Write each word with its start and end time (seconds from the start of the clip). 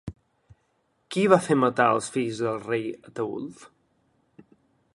Qui 1.15 1.25
va 1.33 1.37
fer 1.49 1.57
matar 1.63 1.87
els 1.97 2.09
fills 2.15 2.41
del 2.45 2.57
rei 2.63 2.87
Ataülf? 3.11 3.63